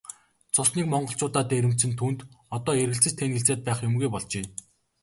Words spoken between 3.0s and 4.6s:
тээнэгэлзээд байх юмгүй болжээ.